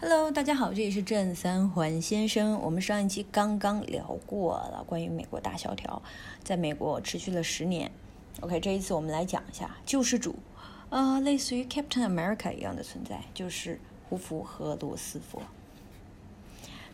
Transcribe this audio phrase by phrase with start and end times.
[0.00, 2.60] Hello，大家好，这里是郑三环先生。
[2.60, 6.02] 我们上一期刚刚聊过了关于美国大萧条，
[6.42, 7.90] 在美国持续了十年。
[8.40, 10.34] OK，这一次我们来讲一下救世主，
[10.90, 13.78] 呃，类似于 Captain America 一样的存在，就是
[14.08, 15.40] 胡佛和罗斯福。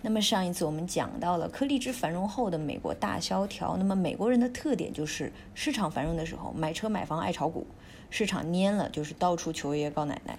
[0.02, 3.78] 那么上一次我们讲到了颗粒之繁荣后的美国大萧条。
[3.78, 7.66] 那么美国人的特点就是市场繁荣的时候买车买房爱炒股，
[8.10, 10.38] 市场蔫了就是到处求爷爷告奶奶。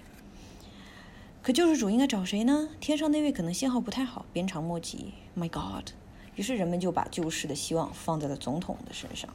[1.42, 2.68] 可救世主应该找谁呢？
[2.78, 5.12] 天上那位可能信号不太好，鞭长莫及。
[5.36, 5.88] My God！
[6.36, 9.28] 于是人们就把救世的希望放在了总统的身上。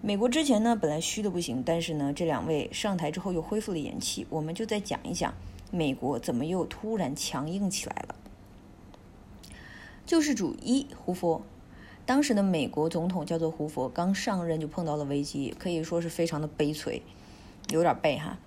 [0.00, 4.26] 美国之前呢本来虚的不行，但是呢这两位上台之后又恢复了元气。
[4.30, 5.34] 我们就再讲一讲
[5.70, 8.14] 美国怎么又突然强硬起来了。
[10.06, 11.42] 救世主一胡佛，
[12.06, 17.02] 当时的美国总统叫做胡佛，刚上任就碰到了危机，可以说是非常的悲催，
[17.70, 18.38] 有点背哈。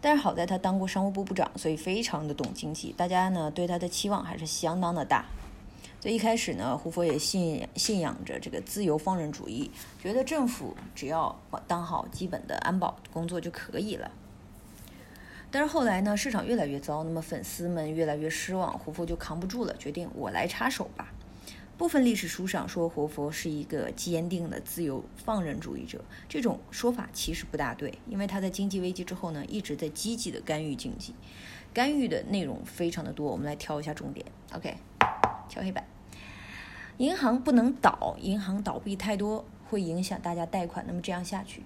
[0.00, 5.24] 但是好在他当过商务部部长，所以非常的懂经济，大家呢对他的期望还是相当的大。
[6.00, 9.70] 所以一开始呢，胡佛也信信仰着这个自由放任主义，
[10.02, 14.10] 觉得政府只要当好基本的安保工作就可以了。
[15.50, 21.12] 但是后来呢，市场越来越糟，那么粉丝们越来越失望，胡佛就扛不住了，决定我来插手吧。
[21.78, 31.14] 部分历史书上说活佛是一个坚定的自由放任主义者，这种说法其实不大对，因为他在经济危机之后呢，一直在积极的干预经济，
[31.72, 34.26] 干预的内容非常的多，我们来挑一下重点。
[34.52, 34.76] OK，
[35.48, 35.82] 敲黑板。
[36.98, 41.62] 银行不能倒，银行倒闭太多会影响大家贷款，那么这样下去，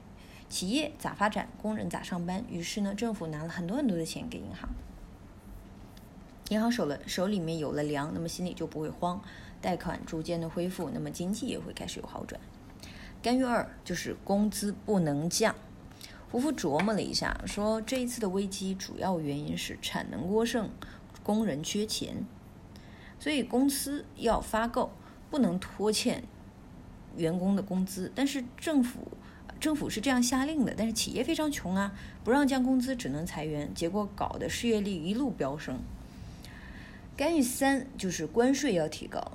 [0.49, 2.45] 企业咋发展，工人咋上班？
[2.49, 4.69] 于是呢，政府拿了很多很多的钱给银行，
[6.51, 9.21] 银行手了手里面有了粮，那么心里就不会慌。
[9.65, 12.39] 贷款逐渐的恢复，那么经济也会开始有好转。
[13.23, 15.55] 干预二就是工资不能降。
[16.31, 20.69] 胡夫琢磨了一下，说这一次的危机主要原因是产能过剩，
[21.23, 22.27] 工人缺钱，
[23.19, 24.93] 所以公司要发够，
[25.31, 26.25] 不能拖欠
[27.17, 28.13] 员工的工资。
[28.15, 29.13] 但是政府
[29.59, 35.79] 政府是这样下令的，但是企业非常穷啊，不让降工资，只能裁员，结果搞得失业率一路飙升。
[37.17, 39.33] 干预三就是关税要提高。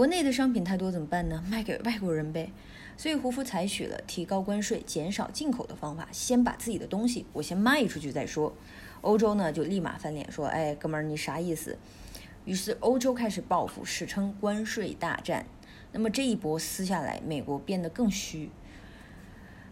[0.00, 1.44] 国内的商品太多怎么办呢？
[1.50, 2.50] 卖给外国人呗。
[2.96, 8.54] 所以胡佛采取了提高关税、减少进口的方法，先把自己的东西我先卖出去再说。
[9.02, 11.76] 欧洲呢就立马翻脸说：“哎，哥们儿，你啥意思？”
[12.46, 15.44] 于是欧洲开始报复，史称关税大战。
[15.92, 18.48] 那么这一波撕下来，美国变得更虚。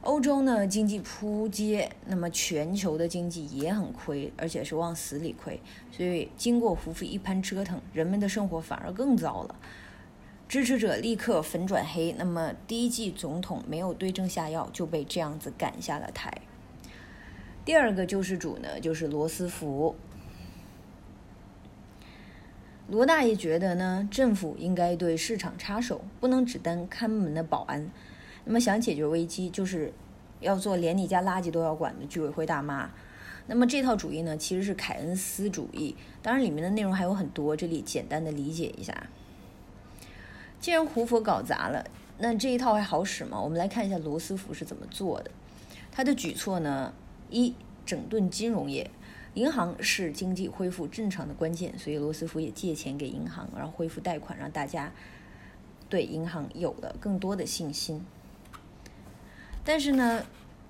[0.02, 5.58] 欧洲呢经济扑街，那么全球的经济也很亏，而且是往死里亏。
[5.90, 9.56] 所以经过胡佛一番折腾，人们的生活反而更糟了。
[10.48, 16.32] 支持者立刻粉转黑，那么第一季总统没有对症下药，就被这样子赶下了台。
[17.66, 19.94] 第二个救世主呢，就是罗斯福。
[22.88, 27.90] 罗大爷觉得呢，政府应该对市场插手，不能只当看门的保安。
[28.46, 29.92] 那么想解决危机，就是
[30.40, 32.90] 要做连你家垃圾都要管的居委会大妈。
[33.48, 38.94] 那么这套主义呢，其实是凯恩斯主义，当然里面的内容还有很多，这里简单的理解一下。
[40.60, 41.84] 既然胡佛搞砸了，
[42.18, 43.40] 那这一套还好使吗？
[43.40, 45.30] 我们来看一下罗斯福是怎么做的。
[45.92, 46.92] 他的举措呢，
[47.30, 47.54] 一
[47.86, 48.90] 整顿金融业，
[49.34, 54.92] 银行是经济恢复正常的关键，所以罗斯福也借钱给银行，然后恢复贷款，让大家
[55.88, 58.04] 对银行有了更多的信心。
[59.64, 60.24] 但是呢，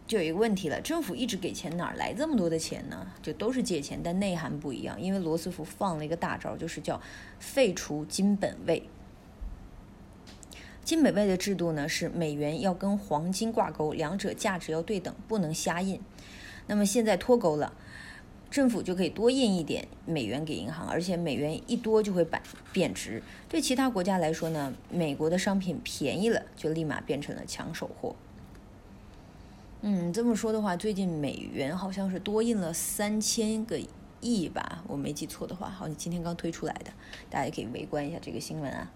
[0.06, 3.06] 就有一个问题了，政府一直给钱，哪来这么多的钱呢？
[3.22, 5.00] 就都是借钱，但内涵不一样。
[5.00, 7.00] 因为罗斯福放了一个大招，就是叫
[7.38, 8.88] 废除金本位。
[10.88, 16.00] 金本位的制度呢，是美元要跟黄金挂钩，两者价值要对等，不能瞎印。
[16.66, 17.74] 那么现在脱钩了，
[18.50, 22.40] 政府就可以多印一点美元给银行，而且美元一多就会贬
[22.72, 23.22] 贬值。
[23.50, 28.16] 对其他国家来说呢，美国的商品便宜了，就立马变成了抢手货。
[29.82, 33.78] 嗯，这么说的话，最近美元好像是多印了三千个
[34.22, 36.90] 亿吧，我没记错的话，好像今天刚推出来的，
[37.28, 38.90] 大家可以围观一下这个新闻啊。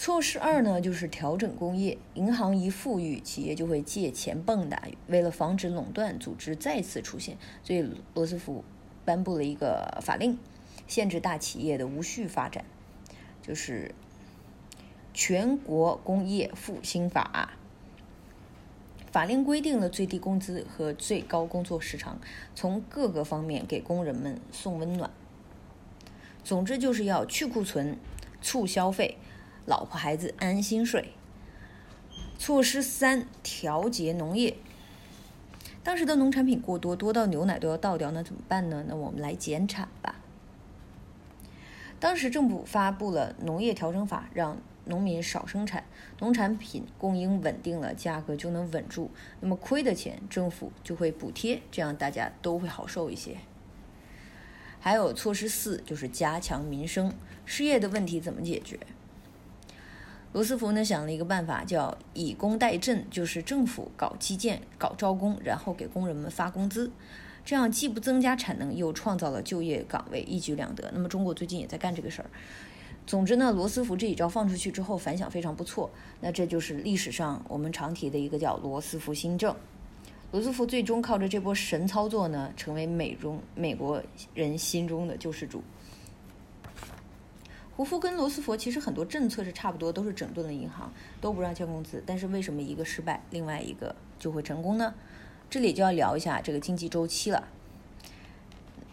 [0.00, 1.98] 措施二呢，就是调整工业。
[2.14, 4.78] 银行一富裕，企业就会借钱蹦跶。
[5.08, 8.64] 为了防止垄断组织再次出现，所以罗斯福
[9.04, 10.38] 颁布了一个法令，
[10.88, 12.64] 限制大企业的无序发展，
[13.42, 13.94] 就是
[15.12, 17.50] 《全国工业复兴法》。
[19.12, 22.18] 法令规定了最低工资和最高工作时长，
[22.54, 25.10] 从各个方面给工人们送温暖。
[26.42, 27.98] 总之就是要去库存，
[28.40, 29.18] 促消费。
[29.70, 31.12] 老婆孩子安心睡。
[32.36, 34.56] 措施三：调节农业。
[35.84, 38.84] 当时的农产品过多，多到牛奶都要倒掉，那怎么办呢？
[38.88, 40.16] 那我们来减产吧。
[42.00, 44.56] 当时政府发布了农业调整法，让
[44.86, 45.84] 农民少生产，
[46.18, 49.08] 农产品供应稳定了，价格就能稳住。
[49.38, 53.36] 那么亏的钱，政府就会补贴，这样大家都会好受一些。
[54.80, 57.14] 还有措施四，就是加强民生，
[57.44, 58.76] 失业的问题怎么解决？
[60.32, 66.92] 罗斯福呢想了一个办法，叫以工代赈，就是政府搞基建、搞招工，然后给工人们发工资，
[67.44, 70.88] 这样既不增加产能，又创造了就业岗位，一举两得。
[70.94, 72.30] 那么中国最近也在干这个事儿。
[73.06, 75.90] 总之呢，罗斯福这一招放出去之后，反响非常不错。
[76.20, 79.56] 那这就是历史上我们常提的一个叫罗斯福新政。
[80.30, 84.00] 罗斯福最终靠着这波神操作呢，成为美中美国
[84.32, 85.60] 人心中的救世主。
[87.80, 92.04] 胡夫跟罗斯福其实很多政策是差不多，都是整顿了银行，都不让降工资。
[92.04, 94.92] 但是为什么一个失败，另外一个就会成功呢？
[95.48, 97.48] 这里就要聊一下这个经济周期了。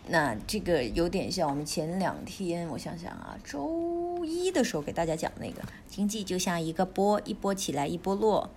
[0.08, 8.50] 那这个有点像我们前两天，我想想啊，周一的时候给大家讲那个经济就像一个波，一波起来一波落，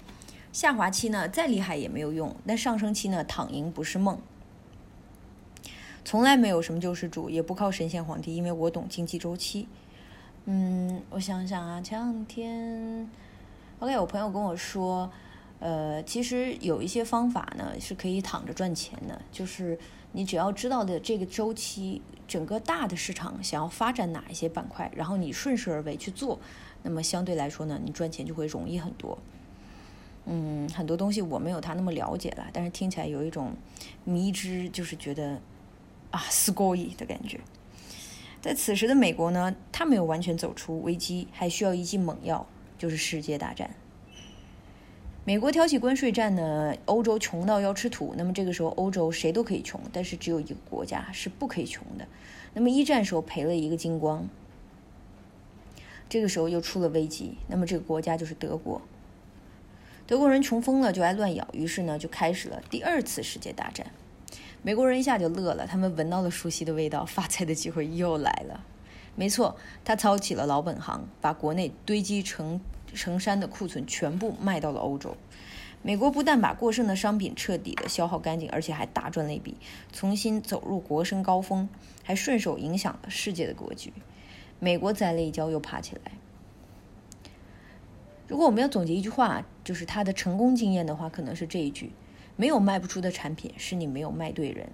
[0.52, 4.16] 下滑期呢再厉害也没有用，但上升期呢躺赢不是梦。
[6.04, 9.66] 从来没有什么救世主，也不靠神仙皇帝，因为我懂经济周期。
[10.45, 13.09] 嗯，我想想啊，前两天，
[13.79, 15.11] OK，我朋友跟我说，
[15.59, 19.77] 呃，其实有一些方法呢是可以躺着赚钱的，就是
[20.11, 26.39] 你只要知道的这个周期，整个大的市场想要发展哪一些板块，然后你顺势而为去做，
[26.83, 29.17] 那么相对来说呢，你赚钱就会容易很多。
[30.27, 33.53] 嗯，很多东西我没有他那么了解了，但是听起来有一种
[34.03, 35.39] 迷之，就是觉得
[36.11, 37.39] 啊，すごい的感觉。
[38.40, 42.46] 在此时的美国呢，它没有完全走出危机，还需要一剂猛药，
[42.78, 43.70] 就是世界大战。
[45.26, 48.14] 美国挑起关税战呢，欧洲穷到要吃土。
[48.16, 52.08] 那么这个时候，欧洲谁都可以穷，但是只有一个国家是不可以穷的。
[52.54, 54.26] 那么一战时候赔了一个精光，
[56.08, 57.36] 这个时候又出了危机。
[57.48, 58.80] 那么这个国家就是德国。
[60.06, 63.86] 德国人穷疯了，就爱乱咬，于是呢，就开始了第二次世界大战。
[64.62, 68.64] 美国人一下就乐了，他们闻到了熟悉的味道，发财的机会又来了。
[69.16, 72.60] 没错，他操起了老本行，把国内堆积成
[72.92, 75.16] 成山的库存全部卖到了欧洲。
[75.82, 79.56] 美国不但把过剩的商品彻底的消耗干净，而且还大赚了一笔，
[79.92, 81.66] 重新走入国生高峰，
[82.04, 83.90] 还顺手影响了世界的格局。
[84.58, 86.12] 美国栽了一跤又爬起来。
[88.28, 91.90] 如果我们要总结一句话，就是他的成功经验的话，可能是这一句。
[92.40, 94.66] 没有卖不出的产品，是你没有卖对人。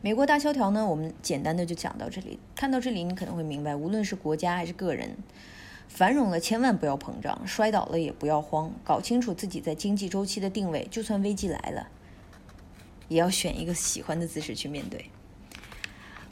[0.00, 0.84] 美国大萧条呢？
[0.84, 2.40] 我们简单的就讲到这里。
[2.56, 5.16] 看到这里，你可能会明白，无论是国家还是个人，
[5.86, 11.86] 繁荣了千万不要膨胀，摔倒了也不要慌，搞清楚自己在经济周期的定位，就算危机来了，
[13.06, 15.12] 也要选一个喜欢的姿势去面对。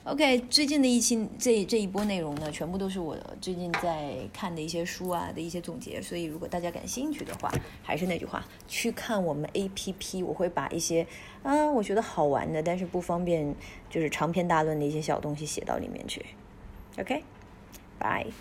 [0.05, 6.00] OK，最近的一期这这一波内容呢，全部都是我最近在看的一些书啊的一些总结。
[6.00, 7.52] 所以如果大家感兴趣的话，
[7.82, 11.06] 还是那句话，去看我们 APP，我会把一些
[11.43, 13.55] 啊我觉得好玩的，但是不方便
[13.91, 16.25] 就是长篇大论的一些小东西写到里面去。
[16.99, 18.32] OK，Bye。